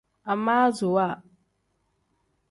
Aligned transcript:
Amaasuwa. 0.31 1.07